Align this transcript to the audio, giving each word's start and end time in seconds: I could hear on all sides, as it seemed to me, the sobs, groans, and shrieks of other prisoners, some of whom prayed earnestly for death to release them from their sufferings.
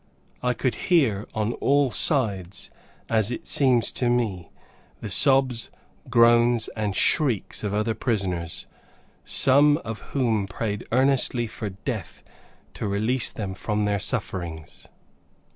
I 0.41 0.55
could 0.55 0.73
hear 0.89 1.27
on 1.35 1.53
all 1.61 1.91
sides, 1.91 2.71
as 3.07 3.29
it 3.29 3.45
seemed 3.45 3.83
to 3.83 4.09
me, 4.09 4.49
the 4.99 5.11
sobs, 5.11 5.69
groans, 6.09 6.69
and 6.75 6.95
shrieks 6.95 7.63
of 7.63 7.71
other 7.75 7.93
prisoners, 7.93 8.65
some 9.25 9.77
of 9.85 9.99
whom 9.99 10.47
prayed 10.47 10.87
earnestly 10.91 11.45
for 11.45 11.69
death 11.69 12.23
to 12.73 12.87
release 12.87 13.29
them 13.29 13.53
from 13.53 13.85
their 13.85 13.99
sufferings. 13.99 14.87